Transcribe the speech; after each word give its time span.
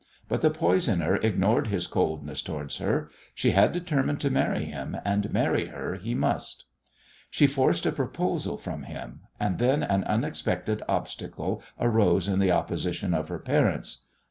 But 0.27 0.41
the 0.41 0.49
poisoner 0.49 1.17
ignored 1.17 1.67
his 1.67 1.85
coldness 1.85 2.41
towards 2.41 2.77
her. 2.77 3.11
She 3.35 3.51
had 3.51 3.71
determined 3.71 4.19
to 4.21 4.31
marry 4.31 4.65
him, 4.65 4.97
and 5.05 5.31
marry 5.31 5.67
her 5.67 5.93
he 5.93 6.15
must. 6.15 6.65
She 7.29 7.45
forced 7.45 7.85
a 7.85 7.91
proposal 7.91 8.57
from 8.57 8.81
him, 8.81 9.19
and 9.39 9.59
then 9.59 9.83
an 9.83 10.03
unexpected 10.05 10.81
obstacle 10.89 11.61
arose 11.79 12.27
in 12.27 12.39
the 12.39 12.49
opposition 12.51 13.13
of 13.13 13.27
her 13.29 13.37
parents. 13.37 13.99